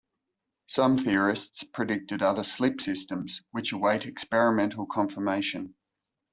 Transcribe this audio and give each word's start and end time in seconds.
Some 0.65 0.97
theorists 0.97 1.63
predicted 1.63 2.23
other 2.23 2.43
slip 2.43 2.81
systems, 2.81 3.43
which 3.51 3.71
await 3.71 4.07
experimental 4.07 4.87
confirmation. 4.87 5.75